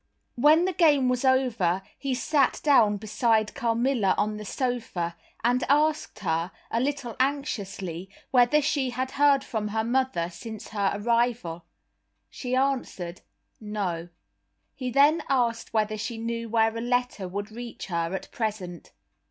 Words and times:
When 0.33 0.65
the 0.65 0.73
game 0.73 1.09
was 1.09 1.23
over 1.23 1.83
he 1.95 2.15
sat 2.15 2.59
down 2.63 2.97
beside 2.97 3.53
Carmilla 3.53 4.15
on 4.17 4.37
the 4.37 4.45
sofa, 4.45 5.15
and 5.43 5.63
asked 5.69 6.21
her, 6.21 6.51
a 6.71 6.79
little 6.79 7.15
anxiously, 7.19 8.09
whether 8.31 8.63
she 8.63 8.89
had 8.89 9.11
heard 9.11 9.43
from 9.43 9.67
her 9.67 9.83
mother 9.83 10.31
since 10.31 10.69
her 10.69 10.91
arrival. 10.95 11.65
She 12.31 12.55
answered 12.55 13.21
"No." 13.59 14.09
He 14.73 14.89
then 14.89 15.21
asked 15.29 15.71
whether 15.71 15.99
she 15.99 16.17
knew 16.17 16.49
where 16.49 16.75
a 16.75 16.81
letter 16.81 17.27
would 17.27 17.51
reach 17.51 17.85
her 17.85 18.15
at 18.15 18.31
present. 18.31 18.91